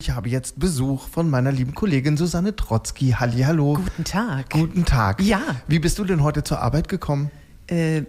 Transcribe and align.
Ich 0.00 0.10
habe 0.10 0.28
jetzt 0.28 0.60
Besuch 0.60 1.08
von 1.08 1.28
meiner 1.28 1.50
lieben 1.50 1.74
Kollegin 1.74 2.16
Susanne 2.16 2.54
Trotzki. 2.54 3.16
Hallihallo. 3.18 3.74
Guten 3.74 4.04
Tag. 4.04 4.48
Guten 4.50 4.84
Tag. 4.84 5.20
Ja. 5.20 5.40
Wie 5.66 5.80
bist 5.80 5.98
du 5.98 6.04
denn 6.04 6.22
heute 6.22 6.44
zur 6.44 6.60
Arbeit 6.60 6.88
gekommen? 6.88 7.32
Äh, 7.66 8.02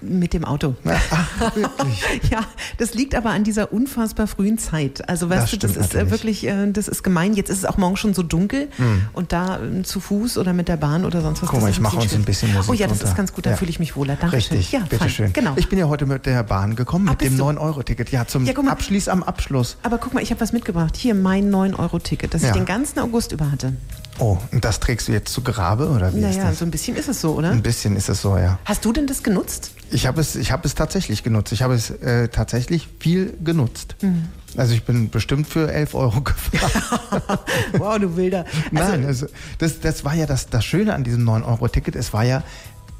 mit 0.00 0.32
dem 0.34 0.44
Auto. 0.44 0.74
Ach, 0.84 1.56
wirklich? 1.56 2.30
ja, 2.30 2.40
das 2.78 2.94
liegt 2.94 3.14
aber 3.14 3.30
an 3.30 3.44
dieser 3.44 3.72
unfassbar 3.72 4.26
frühen 4.26 4.58
Zeit. 4.58 5.08
Also 5.08 5.28
weißt 5.30 5.42
Das 5.44 5.50
du, 5.52 5.56
das 5.58 5.70
ist 5.72 5.94
äh, 5.94 6.04
natürlich. 6.04 6.10
wirklich, 6.10 6.46
äh, 6.46 6.72
das 6.72 6.88
ist 6.88 7.02
gemein. 7.02 7.34
Jetzt 7.34 7.50
ist 7.50 7.58
es 7.58 7.64
auch 7.64 7.76
morgen 7.76 7.96
schon 7.96 8.14
so 8.14 8.22
dunkel 8.22 8.68
und 9.12 9.32
da 9.32 9.58
äh, 9.60 9.82
zu 9.82 10.00
Fuß 10.00 10.38
oder 10.38 10.52
mit 10.52 10.68
der 10.68 10.76
Bahn 10.76 11.04
oder 11.04 11.20
sonst 11.22 11.42
was. 11.42 11.48
Guck 11.50 11.60
mal, 11.60 11.70
ich 11.70 11.80
mache 11.80 11.96
uns 11.98 12.14
ein 12.14 12.24
bisschen 12.24 12.52
Musik 12.52 12.70
Oh 12.70 12.74
ja, 12.74 12.86
das 12.86 12.98
drunter. 12.98 13.10
ist 13.12 13.16
ganz 13.16 13.32
gut, 13.32 13.46
da 13.46 13.50
Ja. 13.50 13.56
fühle 13.56 13.70
ich 13.70 13.78
mich 13.78 13.96
wohler. 13.96 14.16
Dankeschön. 14.16 14.56
Richtig, 14.58 14.72
ja, 14.72 14.80
fein. 14.80 14.88
bitteschön. 14.88 15.32
Genau. 15.32 15.52
Ich 15.56 15.68
bin 15.68 15.78
ja 15.78 15.88
heute 15.88 16.06
mit 16.06 16.26
der 16.26 16.42
Bahn 16.42 16.76
gekommen, 16.76 17.08
Ah, 17.08 17.12
mit 17.12 17.20
dem 17.22 17.36
du? 17.36 17.44
9-Euro-Ticket. 17.44 18.10
Ja, 18.10 18.26
zum 18.26 18.44
Ja. 18.44 18.54
Abschließ 18.54 19.08
am 19.08 19.22
Abschluss. 19.22 19.76
aber 19.82 19.98
guck 19.98 20.14
mal, 20.14 20.22
ich 20.22 20.30
habe 20.30 20.40
was 20.40 20.52
mitgebracht. 20.52 20.96
Hier 20.96 21.14
mein 21.14 21.50
9-Euro-Ticket, 21.50 22.34
das 22.34 22.42
Ja. 22.42 22.48
ich 22.48 22.54
den 22.54 22.66
ganzen 22.66 22.98
August 23.00 23.32
über 23.32 23.50
hatte. 23.50 23.72
Oh, 24.20 24.36
und 24.52 24.64
das 24.64 24.80
trägst 24.80 25.08
du 25.08 25.12
jetzt 25.12 25.32
zu 25.32 25.42
Grabe, 25.42 25.88
oder 25.88 26.12
wie 26.14 26.18
ist 26.18 26.36
Naja, 26.36 26.50
das? 26.50 26.58
so 26.58 26.66
ein 26.66 26.70
bisschen 26.70 26.96
ist 26.96 27.08
es 27.08 27.20
so, 27.22 27.34
oder? 27.34 27.50
Ein 27.50 27.62
bisschen 27.62 27.96
ist 27.96 28.08
es 28.10 28.20
so, 28.20 28.36
ja. 28.36 28.58
Hast 28.66 28.84
du 28.84 28.92
denn 28.92 29.06
das 29.06 29.22
genutzt? 29.22 29.72
Ich 29.90 30.06
habe 30.06 30.20
es, 30.20 30.36
ich 30.36 30.52
habe 30.52 30.68
es 30.68 30.74
tatsächlich 30.74 31.22
genutzt. 31.22 31.52
Ich 31.52 31.62
habe 31.62 31.74
es 31.74 31.90
äh, 31.90 32.28
tatsächlich 32.28 32.88
viel 33.00 33.34
genutzt. 33.42 33.96
Mhm. 34.02 34.28
Also 34.56 34.74
ich 34.74 34.84
bin 34.84 35.10
bestimmt 35.10 35.46
für 35.46 35.72
11 35.72 35.94
Euro 35.94 36.20
gefahren. 36.20 37.38
wow, 37.78 37.98
du 37.98 38.16
Wilder. 38.16 38.44
Nein, 38.70 39.06
also 39.06 39.26
das, 39.58 39.80
das 39.80 40.04
war 40.04 40.14
ja 40.14 40.26
das, 40.26 40.48
das 40.48 40.64
Schöne 40.64 40.94
an 40.94 41.02
diesem 41.02 41.28
9-Euro-Ticket. 41.28 41.96
Es 41.96 42.12
war 42.12 42.24
ja 42.24 42.42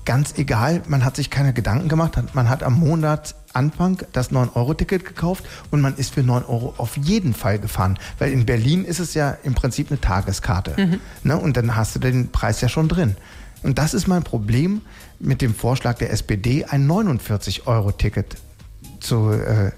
ganz 0.05 0.35
egal, 0.39 0.83
man 0.87 1.05
hat 1.05 1.17
sich 1.17 1.31
keine 1.31 1.53
Gedanken 1.53 1.89
gemacht. 1.89 2.19
Man 2.35 2.49
hat 2.49 2.63
am 2.63 2.79
Monatsanfang 2.79 4.03
das 4.13 4.31
9-Euro-Ticket 4.31 5.05
gekauft 5.05 5.45
und 5.71 5.81
man 5.81 5.97
ist 5.97 6.15
für 6.15 6.23
9 6.23 6.45
Euro 6.45 6.75
auf 6.79 6.97
jeden 6.97 7.35
Fall 7.35 7.59
gefahren. 7.59 7.99
Weil 8.19 8.33
in 8.33 8.47
Berlin 8.47 8.85
ist 8.85 8.99
es 8.99 9.15
ja 9.15 9.37
im 9.43 9.55
Prinzip 9.55 9.91
eine 9.91 10.01
Tageskarte. 10.01 11.01
Ne? 11.23 11.37
Und 11.37 11.57
dann 11.57 11.77
hast 11.77 11.95
du 11.95 11.99
den 11.99 12.31
Preis 12.31 12.61
ja 12.61 12.69
schon 12.69 12.89
drin. 12.89 13.17
Und 13.62 13.79
das 13.79 13.95
ist 13.95 14.07
mein 14.07 14.23
Problem 14.23 14.81
mit 15.19 15.42
dem 15.42 15.55
Vorschlag 15.55 15.98
der 15.98 16.11
SPD, 16.12 16.64
ein 16.64 16.89
49-Euro-Ticket 16.89 18.37
zu, 19.01 19.31
äh, 19.31 19.73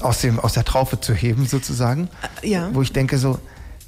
aus, 0.00 0.20
dem, 0.22 0.40
aus 0.40 0.54
der 0.54 0.64
Traufe 0.64 0.98
zu 0.98 1.12
heben, 1.12 1.46
sozusagen. 1.46 2.08
Ja. 2.42 2.70
Wo 2.72 2.82
ich 2.82 2.92
denke, 2.92 3.18
so, 3.18 3.38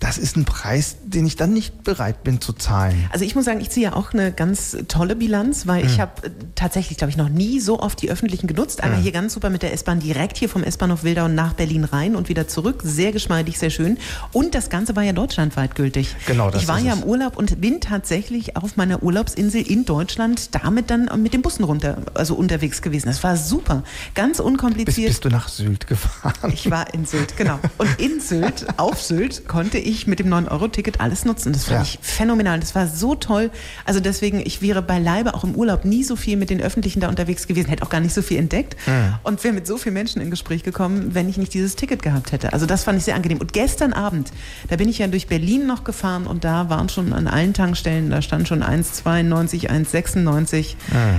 das 0.04 0.18
ist 0.18 0.36
ein 0.36 0.44
Preis, 0.44 0.96
den 1.04 1.24
ich 1.24 1.36
dann 1.36 1.54
nicht 1.54 1.82
bereit 1.82 2.22
bin 2.24 2.38
zu 2.38 2.52
zahlen. 2.52 3.08
Also 3.10 3.24
ich 3.24 3.34
muss 3.34 3.46
sagen, 3.46 3.60
ich 3.62 3.70
ziehe 3.70 3.86
ja 3.86 3.92
auch 3.94 4.12
eine 4.12 4.32
ganz 4.32 4.76
tolle 4.86 5.16
Bilanz, 5.16 5.66
weil 5.66 5.82
Hm. 5.82 5.88
ich 5.88 5.98
habe 5.98 6.26
äh, 6.26 6.30
tatsächlich, 6.54 6.98
glaube 6.98 7.10
ich, 7.10 7.16
noch 7.16 7.30
nie 7.30 7.58
so 7.58 7.80
oft 7.80 8.02
die 8.02 8.10
öffentlichen 8.10 8.46
genutzt. 8.46 8.82
Einmal 8.82 8.98
Hm. 8.98 9.02
hier 9.04 9.12
ganz 9.12 9.32
super 9.32 9.48
mit 9.48 9.62
der 9.62 9.72
S-Bahn 9.72 10.00
direkt 10.00 10.36
hier 10.36 10.50
vom 10.50 10.62
S-Bahnhof 10.62 11.04
Wildau 11.04 11.28
nach 11.28 11.54
Berlin 11.54 11.84
rein 11.84 12.16
und 12.16 12.28
wieder 12.28 12.46
zurück. 12.48 12.82
Sehr 12.84 13.12
geschmeidig, 13.12 13.58
sehr 13.58 13.70
schön. 13.70 13.96
Und 14.32 14.54
das 14.54 14.68
Ganze 14.68 14.94
war 14.94 15.02
ja 15.02 15.14
deutschlandweit 15.14 15.74
gültig. 15.74 16.14
Genau, 16.26 16.50
das 16.50 16.62
Ich 16.62 16.68
war 16.68 16.78
ist 16.78 16.84
ja 16.84 16.92
im 16.92 17.02
Urlaub 17.04 17.38
und 17.38 17.58
bin 17.62 17.80
tatsächlich 17.80 18.56
auf 18.58 18.76
meiner 18.76 19.02
Urlaubsinsel 19.02 19.62
in 19.62 19.86
Deutschland 19.86 20.54
damit 20.54 20.90
dann 20.90 21.08
mit 21.22 21.32
den 21.32 21.40
Bussen 21.40 21.64
runter, 21.64 21.96
also 22.12 22.34
unterwegs 22.34 22.82
gewesen. 22.82 23.06
Das 23.06 23.22
war 23.24 23.38
super. 23.38 23.84
Ganz 24.14 24.36
Bist, 24.36 24.40
unkompliziert. 24.46 25.08
bist 25.08 25.24
du 25.24 25.30
nach 25.30 25.48
Sylt 25.48 25.86
gefahren? 25.86 26.52
Ich 26.52 26.70
war 26.70 26.92
in 26.92 27.06
Sylt, 27.06 27.38
genau. 27.38 27.58
Und 27.78 27.88
in 27.98 28.20
Sylt, 28.20 28.66
auf 28.76 29.00
Sylt, 29.00 29.48
konnte 29.48 29.78
ich 29.78 29.93
mit 30.06 30.18
dem 30.18 30.28
9-Euro-Ticket 30.28 31.00
alles 31.00 31.24
nutzen. 31.24 31.52
Das 31.52 31.64
fand 31.64 31.76
Ja. 31.76 31.82
ich 31.82 31.98
phänomenal. 32.02 32.60
Das 32.60 32.74
war 32.74 32.86
so 32.86 33.14
toll. 33.14 33.50
Also 33.84 34.00
deswegen, 34.00 34.40
ich 34.44 34.60
wäre 34.62 34.82
beileibe 34.82 35.34
auch 35.34 35.44
im 35.44 35.54
Urlaub 35.54 35.84
nie 35.84 36.02
so 36.04 36.16
viel 36.16 36.36
mit 36.36 36.50
den 36.50 36.60
Öffentlichen 36.60 37.00
da 37.00 37.08
unterwegs 37.08 37.46
gewesen, 37.46 37.68
hätte 37.68 37.82
auch 37.82 37.88
gar 37.90 38.00
nicht 38.00 38.14
so 38.14 38.22
viel 38.22 38.38
entdeckt 38.38 38.76
und 39.22 39.42
wäre 39.44 39.54
mit 39.54 39.66
so 39.66 39.76
vielen 39.78 39.94
Menschen 39.94 40.20
in 40.20 40.30
Gespräch 40.30 40.62
gekommen, 40.62 41.14
wenn 41.14 41.28
ich 41.28 41.36
nicht 41.38 41.54
dieses 41.54 41.76
Ticket 41.76 42.02
gehabt 42.02 42.32
hätte. 42.32 42.52
Also 42.52 42.66
das 42.66 42.84
fand 42.84 42.98
ich 42.98 43.04
sehr 43.04 43.14
angenehm. 43.14 43.38
Und 43.38 43.52
gestern 43.52 43.92
Abend, 43.92 44.32
da 44.68 44.76
bin 44.76 44.88
ich 44.88 44.98
ja 44.98 45.06
durch 45.06 45.26
Berlin 45.26 45.66
noch 45.66 45.84
gefahren 45.84 46.26
und 46.26 46.44
da 46.44 46.68
waren 46.68 46.88
schon 46.88 47.12
an 47.12 47.26
allen 47.26 47.54
Tankstellen, 47.54 48.10
da 48.10 48.22
stand 48.22 48.48
schon 48.48 48.62
1,92, 48.62 49.68
1,96. 49.70 50.76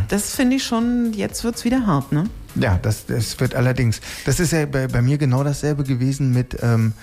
Das 0.10 0.36
finde 0.36 0.58
ich 0.58 0.64
schon, 0.64 1.14
jetzt 1.14 1.44
wird's 1.44 1.64
wieder 1.66 1.86
hart, 1.88 2.12
ne? 2.12 2.26
Ja, 2.58 2.80
das, 2.82 3.06
das 3.06 3.38
wird 3.40 3.54
allerdings. 3.54 4.00
Das 4.26 4.40
ist 4.40 4.54
ja 4.54 4.66
bei, 4.66 4.88
bei 4.88 5.02
mir 5.02 5.18
genau 5.18 5.44
dasselbe 5.44 5.84
gewesen 5.84 6.32
mit. 6.32 6.58
Ähm, 6.62 6.94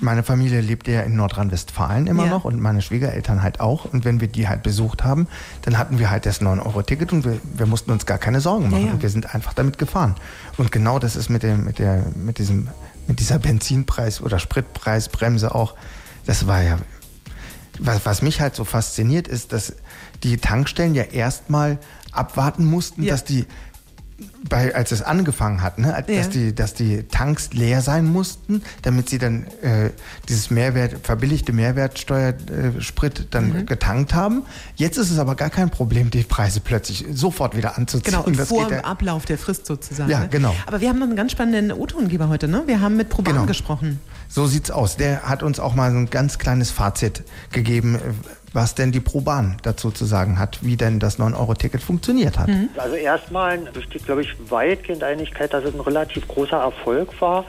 meine 0.00 0.22
Familie 0.22 0.60
lebte 0.60 0.92
ja 0.92 1.02
in 1.02 1.16
Nordrhein-Westfalen 1.16 2.06
immer 2.06 2.24
Ja. 2.24 2.30
noch 2.30 2.44
und 2.44 2.60
meine 2.60 2.82
Schwiegereltern 2.82 3.42
halt 3.42 3.60
auch. 3.60 3.84
Und 3.84 4.04
wenn 4.04 4.20
wir 4.20 4.28
die 4.28 4.48
halt 4.48 4.62
besucht 4.62 5.04
haben, 5.04 5.26
dann 5.62 5.78
hatten 5.78 5.98
wir 5.98 6.10
halt 6.10 6.26
das 6.26 6.40
9-Euro-Ticket 6.40 7.12
und 7.12 7.24
wir, 7.24 7.40
wir 7.54 7.66
mussten 7.66 7.90
uns 7.90 8.06
gar 8.06 8.18
keine 8.18 8.40
Sorgen 8.40 8.70
machen. 8.70 8.80
Ja, 8.82 8.86
ja. 8.88 8.92
Und 8.94 9.02
wir 9.02 9.10
sind 9.10 9.34
einfach 9.34 9.52
damit 9.52 9.78
gefahren. 9.78 10.14
Und 10.56 10.72
genau 10.72 10.98
das 10.98 11.16
ist 11.16 11.28
mit, 11.28 11.42
dem, 11.42 11.64
mit, 11.64 11.78
der, 11.78 12.04
mit, 12.16 12.38
diesem, 12.38 12.68
mit 13.06 13.20
dieser 13.20 13.36
Benzinpreis- 13.38 14.20
oder 14.22 14.38
Spritpreisbremse 14.38 15.54
auch. 15.54 15.74
Das 16.26 16.46
war 16.46 16.62
ja 16.62 16.78
was, 17.78 18.04
was 18.04 18.22
mich 18.22 18.40
halt 18.40 18.54
so 18.54 18.64
fasziniert, 18.64 19.26
ist, 19.28 19.52
dass 19.52 19.74
die 20.22 20.36
Tankstellen 20.36 20.94
ja 20.94 21.04
erstmal 21.04 21.78
abwarten 22.12 22.64
mussten, 22.64 23.06
dass 23.06 23.24
die, 23.24 23.46
bei, 24.48 24.74
als 24.74 24.92
es 24.92 25.02
angefangen 25.02 25.62
hat, 25.62 25.78
ne, 25.78 25.88
Ja. 26.08 26.16
dass, 26.16 26.28
die, 26.30 26.54
dass 26.54 26.74
die 26.74 27.04
Tanks 27.04 27.52
leer 27.52 27.82
sein 27.82 28.04
mussten, 28.04 28.62
damit 28.82 29.08
sie 29.08 29.18
dann 29.18 29.44
äh, 29.62 29.90
dieses 30.28 30.50
Mehrwert, 30.50 30.96
verbilligte 31.04 31.52
Mehrwertsteuersprit 31.52 33.20
äh, 33.20 33.24
dann 33.30 33.48
Mhm. 33.52 33.66
getankt 33.66 34.14
haben. 34.14 34.42
Jetzt 34.76 34.96
ist 34.98 35.10
es 35.10 35.18
aber 35.18 35.34
gar 35.34 35.50
kein 35.50 35.70
Problem, 35.70 36.10
die 36.10 36.22
Preise 36.22 36.60
plötzlich 36.60 37.04
sofort 37.12 37.56
wieder 37.56 37.76
anzuziehen. 37.78 38.12
Genau, 38.12 38.24
und 38.24 38.38
Das 38.38 38.48
vor 38.48 38.68
dem 38.68 38.80
Ablauf 38.84 39.24
der 39.24 39.38
Frist 39.38 39.66
sozusagen. 39.66 40.10
Ja, 40.10 40.20
ne? 40.20 40.28
genau. 40.28 40.54
Aber 40.66 40.80
wir 40.80 40.88
haben 40.88 40.98
noch 40.98 41.06
einen 41.06 41.16
ganz 41.16 41.32
spannenden 41.32 41.72
O-Tongeber 41.76 42.28
heute, 42.28 42.48
ne? 42.48 42.62
Wir 42.66 42.80
haben 42.80 42.96
mit 42.96 43.08
Proban 43.08 43.34
Genau. 43.34 43.46
gesprochen. 43.46 44.00
So 44.28 44.46
sieht's 44.46 44.70
aus. 44.70 44.96
Der 44.96 45.22
hat 45.22 45.42
uns 45.42 45.58
auch 45.58 45.74
mal 45.74 45.90
so 45.92 45.98
ein 45.98 46.08
ganz 46.10 46.38
kleines 46.38 46.70
Fazit 46.70 47.24
gegeben, 47.52 47.96
äh, 47.96 47.98
was 48.52 48.74
denn 48.74 48.92
die 48.92 49.00
Proban 49.00 49.56
dazu 49.62 49.90
zu 49.90 50.04
sagen 50.04 50.38
hat, 50.38 50.58
wie 50.62 50.76
denn 50.76 50.98
das 50.98 51.18
9-Euro-Ticket 51.18 51.82
funktioniert 51.82 52.38
hat. 52.38 52.48
Also 52.76 52.96
erstmal 52.96 53.58
besteht, 53.58 54.06
glaube 54.06 54.22
ich, 54.22 54.34
weitgehend 54.50 55.04
Einigkeit, 55.04 55.52
dass 55.52 55.64
es 55.64 55.74
ein 55.74 55.80
relativ 55.80 56.26
großer 56.26 56.56
Erfolg 56.56 57.20
war, 57.20 57.44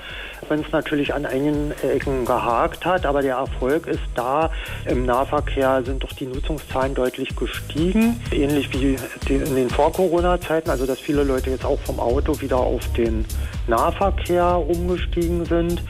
wenn 0.49 0.61
es 0.61 0.71
natürlich 0.71 1.13
an 1.13 1.25
einigen 1.25 1.71
Ecken 1.81 2.25
gehakt 2.25 2.85
hat. 2.85 3.05
Aber 3.05 3.21
der 3.21 3.35
Erfolg 3.35 3.87
ist 3.87 3.99
da. 4.15 4.51
Im 4.85 5.05
Nahverkehr 5.05 5.83
sind 5.83 6.03
doch 6.03 6.13
die 6.13 6.27
Nutzungszahlen 6.27 6.93
deutlich 6.93 7.35
gestiegen, 7.35 8.19
ähnlich 8.31 8.71
wie 8.73 8.97
in 9.33 9.55
den 9.55 9.69
Vor-Corona-Zeiten. 9.69 10.69
Also 10.69 10.85
dass 10.85 10.99
viele 10.99 11.23
Leute 11.23 11.49
jetzt 11.49 11.65
auch 11.65 11.79
vom 11.79 11.99
Auto 11.99 12.41
wieder 12.41 12.57
auf 12.57 12.87
den 12.93 13.25
Nahverkehr 13.71 14.63
umgestiegen 14.67 15.45
sind. 15.45 15.81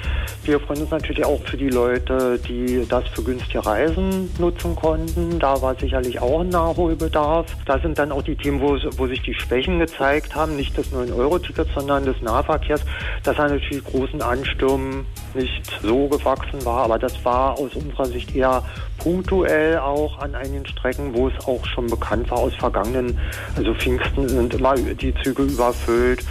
Wir 0.43 0.59
freuen 0.59 0.81
uns 0.81 0.91
natürlich 0.91 1.25
auch 1.25 1.41
für 1.43 1.57
die 1.57 1.69
Leute, 1.69 2.39
die 2.39 2.85
das 2.87 3.07
für 3.09 3.23
günstige 3.23 3.65
Reisen 3.65 4.31
nutzen 4.39 4.75
konnten. 4.75 5.39
Da 5.39 5.61
war 5.61 5.75
sicherlich 5.75 6.19
auch 6.19 6.41
ein 6.41 6.49
Nachholbedarf. 6.49 7.45
Da 7.65 7.79
sind 7.79 7.97
dann 7.97 8.11
auch 8.11 8.21
die 8.21 8.35
Themen, 8.35 8.61
wo, 8.61 8.77
wo 8.97 9.07
sich 9.07 9.21
die 9.21 9.33
Schwächen 9.33 9.79
gezeigt 9.79 10.35
haben, 10.35 10.55
nicht 10.55 10.77
des 10.77 10.91
9-Euro-Tickets, 10.93 11.69
sondern 11.75 12.05
des 12.05 12.21
Nahverkehrs, 12.21 12.81
dass 13.23 13.37
er 13.37 13.49
natürlich 13.49 13.83
großen 13.83 14.21
Anstürmen 14.21 15.05
nicht 15.33 15.79
so 15.81 16.07
gewachsen 16.07 16.63
war. 16.65 16.83
Aber 16.83 16.99
das 16.99 17.23
war 17.25 17.57
aus 17.59 17.75
unserer 17.75 18.05
Sicht 18.05 18.35
eher 18.35 18.63
punktuell 18.97 19.79
auch 19.79 20.19
an 20.19 20.35
einigen 20.35 20.65
Strecken, 20.65 21.13
wo 21.13 21.27
es 21.27 21.47
auch 21.47 21.65
schon 21.65 21.87
bekannt 21.87 22.29
war 22.29 22.39
aus 22.39 22.53
vergangenen, 22.55 23.19
also 23.55 23.73
Pfingsten 23.73 24.29
sind 24.29 24.53
immer 24.53 24.75
die 24.75 25.13
Züge 25.23 25.43
überfüllt. 25.43 26.23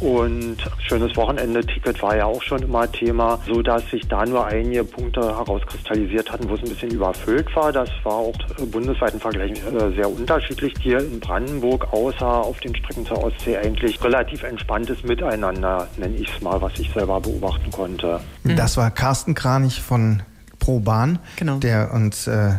Und 0.00 0.56
schönes 0.86 1.16
Wochenende-Ticket 1.16 2.02
war 2.02 2.16
ja 2.16 2.26
auch 2.26 2.42
schon 2.42 2.62
immer 2.62 2.90
Thema, 2.90 3.38
so 3.46 3.62
dass 3.62 3.88
sich 3.90 4.06
da 4.08 4.24
nur 4.26 4.46
einige 4.46 4.84
Punkte 4.84 5.20
herauskristallisiert 5.20 6.30
hatten, 6.30 6.48
wo 6.48 6.54
es 6.54 6.62
ein 6.62 6.68
bisschen 6.68 6.90
überfüllt 6.90 7.54
war. 7.56 7.72
Das 7.72 7.88
war 8.04 8.12
auch 8.12 8.34
bundesweit 8.70 9.14
im 9.14 9.20
Vergleich 9.20 9.52
äh, 9.52 9.94
sehr 9.94 10.10
unterschiedlich. 10.10 10.74
Hier 10.80 10.98
in 10.98 11.18
Brandenburg, 11.20 11.92
außer 11.92 12.26
auf 12.26 12.60
den 12.60 12.74
Strecken 12.76 13.06
zur 13.06 13.24
Ostsee, 13.24 13.56
eigentlich 13.56 14.02
relativ 14.02 14.42
entspanntes 14.42 15.02
Miteinander, 15.02 15.88
nenne 15.96 16.16
ich 16.16 16.28
es 16.34 16.42
mal, 16.42 16.60
was 16.60 16.78
ich 16.78 16.90
selber 16.92 17.20
beobachten 17.20 17.70
konnte. 17.70 18.20
Das 18.44 18.76
war 18.76 18.90
Carsten 18.90 19.34
Kranich 19.34 19.80
von 19.80 20.22
ProBahn, 20.58 21.18
Genau. 21.36 21.58
der 21.58 21.92
uns 21.92 22.26
äh, 22.26 22.52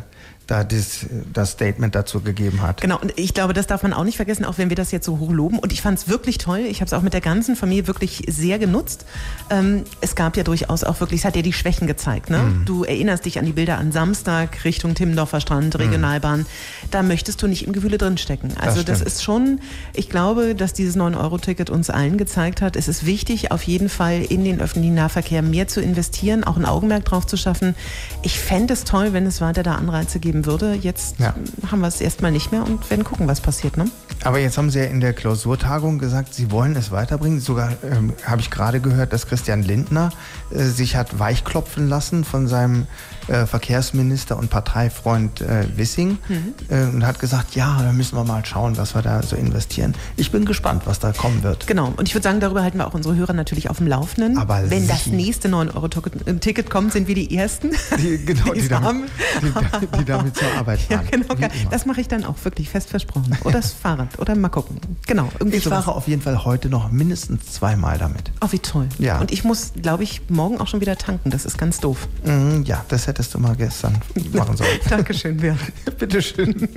da 0.48 0.64
das, 0.64 1.06
das 1.32 1.52
Statement 1.52 1.94
dazu 1.94 2.22
gegeben 2.22 2.62
hat. 2.62 2.82
Genau, 2.82 2.98
und 3.00 3.14
ich 3.18 3.34
glaube, 3.34 3.54
das 3.54 3.68
darf 3.68 3.84
man 3.84 3.92
auch 3.92 4.06
nicht 4.06 4.16
vergessen, 4.16 4.46
auch 4.46 4.58
wenn 4.58 4.70
wir 4.70 4.78
das 4.78 4.92
jetzt 4.92 5.06
so 5.06 5.20
hoch 5.20 5.32
loben. 5.32 5.60
Und 5.60 5.74
ich 5.74 5.82
fand 5.82 6.00
es 6.00 6.08
wirklich 6.08 6.38
toll. 6.38 6.60
Ich 6.60 6.80
habe 6.80 6.88
es 6.88 6.94
auch 6.94 7.02
mit 7.02 7.14
der 7.14 7.22
ganzen 7.22 7.58
Familie 7.58 7.88
wirklich 7.88 8.24
sehr 8.30 8.58
genutzt. 8.58 9.06
Ähm, 9.50 9.84
es 10.00 10.16
gab 10.16 10.38
ja 10.38 10.44
durchaus 10.44 10.86
auch 10.86 11.02
wirklich, 11.02 11.22
es 11.22 11.26
hat 11.26 11.36
ja 11.36 11.42
die 11.42 11.52
Schwächen 11.52 11.86
gezeigt. 11.86 12.30
Ne? 12.30 12.40
Mhm. 12.40 12.66
Du 12.66 12.86
erinnerst 12.86 13.26
dich 13.26 13.40
an 13.40 13.46
die 13.46 13.52
Bilder 13.52 13.78
an 13.78 13.92
Samstag 13.92 14.64
Richtung 14.64 14.96
Timmendorfer 14.96 15.42
Strand, 15.42 15.78
Regionalbahn. 15.78 16.46
Da 16.92 17.04
möchtest 17.04 17.42
du 17.42 17.48
nicht 17.48 17.68
im 17.68 17.74
Gewühle 17.74 17.98
drinstecken. 17.98 18.54
Also 18.58 18.84
das, 18.84 19.00
stimmt. 19.00 19.14
ist 19.14 19.24
schon, 19.24 19.60
ich 19.94 20.10
glaube, 20.10 20.56
dass 20.56 20.72
dieses 20.72 20.96
9-Euro-Ticket 20.96 21.70
uns 21.70 21.90
allen 21.90 22.18
gezeigt 22.18 22.62
hat, 22.62 22.78
es 22.78 22.88
ist 22.88 23.06
wichtig, 23.06 23.52
auf 23.52 23.64
jeden 23.64 23.90
Fall 23.90 24.22
in 24.22 24.46
den 24.46 24.62
öffentlichen 24.62 24.96
Nahverkehr 24.96 25.42
mehr 25.42 25.68
zu 25.68 25.82
investieren, 25.82 26.46
auch 26.46 26.56
ein 26.56 26.66
Augenmerk 26.66 27.04
drauf 27.04 27.28
zu 27.28 27.36
schaffen. 27.36 27.76
Ich 28.24 28.40
fände 28.40 28.74
es 28.74 28.86
toll, 28.86 29.12
wenn 29.12 29.26
es 29.26 29.42
weiter 29.42 29.64
da 29.64 29.76
Anreize 29.76 30.20
geben 30.20 30.37
geben 30.38 30.46
würde. 30.46 30.74
Jetzt 30.74 31.20
ja. 31.20 31.34
haben 31.72 31.82
wir 31.82 31.88
es 31.88 32.02
erstmal 32.02 32.32
nicht 32.32 32.52
mehr 32.52 32.64
und 32.64 32.90
werden 32.90 33.04
gucken, 33.04 33.28
was 33.28 33.42
passiert. 33.42 33.78
Ne? 33.78 33.86
Aber 34.24 34.40
jetzt 34.40 34.58
haben 34.58 34.70
Sie 34.70 34.80
ja 34.80 34.86
in 34.86 35.00
der 35.00 35.14
Klausurtagung 35.14 36.00
gesagt, 36.00 36.34
Sie 36.34 36.52
wollen 36.52 36.76
es 36.76 36.92
weiterbringen. 36.92 37.40
Sogar 37.40 37.74
ähm, 37.84 38.14
habe 38.26 38.42
ich 38.42 38.50
gerade 38.50 38.80
gehört, 38.80 39.14
dass 39.14 39.28
Christian 39.28 39.64
Lindner 39.64 40.10
äh, 40.52 40.64
sich 40.64 40.96
hat 40.96 41.20
weichklopfen 41.20 41.88
lassen 41.88 42.24
von 42.24 42.48
seinem 42.48 42.88
äh, 43.28 43.46
Verkehrsminister 43.46 44.38
und 44.38 44.50
Parteifreund 44.50 45.42
äh, 45.42 45.66
Wissing 45.76 46.18
mhm. 46.28 46.54
Äh, 46.70 46.86
und 46.86 47.06
hat 47.06 47.20
gesagt, 47.20 47.56
ja, 47.56 47.82
da 47.82 47.92
müssen 47.92 48.18
wir 48.18 48.24
mal 48.24 48.46
schauen, 48.46 48.78
was 48.78 48.96
wir 48.96 49.02
da 49.02 49.22
so 49.22 49.36
investieren. 49.36 49.94
Ich 50.16 50.32
bin 50.32 50.46
gespannt, 50.46 50.84
was 50.86 51.00
da 51.00 51.12
kommen 51.12 51.44
wird. 51.44 51.68
Genau. 51.68 51.94
Und 51.96 52.08
ich 52.08 52.16
würde 52.16 52.24
sagen, 52.24 52.40
darüber 52.40 52.64
halten 52.64 52.78
wir 52.78 52.88
auch 52.88 52.94
unsere 52.94 53.16
Hörer 53.16 53.34
natürlich 53.34 53.70
auf 53.70 53.78
dem 53.78 53.88
Laufenden. 53.88 54.38
Aber 54.38 54.70
Wenn 54.70 54.84
Sie 54.84 54.88
das 54.88 55.08
nächste 55.08 55.50
9-Euro-Ticket 55.50 56.70
kommt, 56.70 56.94
sind 56.94 57.08
wir 57.08 57.16
die 57.16 57.36
Ersten. 57.36 57.72
Die, 57.98 58.18
genau, 58.26 58.54
die, 58.54 58.62
die, 58.62 58.68
damit, 58.70 59.10
die, 59.42 59.98
die, 59.98 60.06
damit, 60.06 60.27
zur 60.34 60.52
Arbeit 60.54 60.80
fahren. 60.80 61.08
Ja, 61.12 61.18
genau. 61.18 61.36
Das 61.70 61.86
mache 61.86 62.02
ich 62.02 62.08
dann 62.08 62.24
auch 62.24 62.36
wirklich 62.44 62.70
fest 62.70 62.90
versprochen. 62.90 63.38
Oder 63.44 63.54
das 63.58 63.74
Fahrrad. 63.74 64.20
Oder 64.20 64.36
mal 64.36 64.50
gucken. 64.50 64.80
Genau. 65.06 65.30
Ich 65.52 65.64
sowas. 65.64 65.86
fahre 65.86 65.96
auf 65.96 66.08
jeden 66.08 66.22
Fall 66.22 66.46
heute 66.46 66.70
noch 66.70 66.92
mindestens 66.92 67.52
zweimal 67.54 67.98
damit. 67.98 68.32
Oh, 68.42 68.48
wie 68.52 68.60
toll. 68.60 68.88
Ja. 69.00 69.20
Und 69.20 69.32
ich 69.32 69.44
muss, 69.44 69.74
glaube 69.82 70.04
ich, 70.04 70.22
morgen 70.30 70.60
auch 70.60 70.68
schon 70.68 70.82
wieder 70.82 70.98
tanken. 70.98 71.30
Das 71.30 71.46
ist 71.46 71.58
ganz 71.58 71.80
doof. 71.80 72.08
Mm, 72.24 72.64
ja, 72.64 72.86
das 72.88 73.08
hättest 73.08 73.34
du 73.34 73.40
mal 73.40 73.56
gestern 73.56 73.98
machen 74.34 74.58
sollen. 74.58 74.80
Dankeschön, 74.90 75.38
Björn. 75.38 75.60
Bitteschön. 75.98 76.68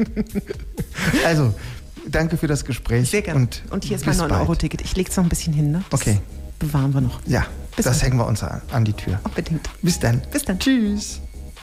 Also, 1.25 1.55
danke 2.09 2.37
für 2.37 2.47
das 2.47 2.65
Gespräch. 2.65 3.11
Sehr 3.11 3.23
gerne. 3.23 3.41
Und, 3.41 3.63
und 3.71 3.85
hier 3.85 3.97
ist 3.97 4.07
mein 4.07 4.17
9-Euro-Ticket. 4.17 4.81
Ich 4.83 4.97
lege 4.97 5.11
es 5.11 5.17
noch 5.17 5.25
ein 5.25 5.29
bisschen 5.29 5.53
hin. 5.53 5.71
Ne? 5.71 5.85
Das 5.91 6.01
okay. 6.01 6.21
bewahren 6.59 6.93
wir 6.95 7.01
noch. 7.01 7.21
Ja, 7.27 7.47
bis 7.77 7.85
das 7.85 7.99
bald. 7.99 8.03
hängen 8.05 8.19
wir 8.19 8.27
uns 8.27 8.43
an, 8.43 8.63
an 8.73 8.85
die 8.85 8.93
Tür. 8.93 9.21
Unbedingt. 9.25 9.69
Bis 9.83 9.99
dann. 9.99 10.23
Bis 10.33 10.45
dann. 10.45 10.59
Tschüss. 10.59 11.21